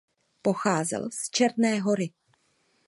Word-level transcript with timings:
Pocházel 0.41 1.09
z 1.11 1.29
Černé 1.29 1.79
Hory. 1.81 2.11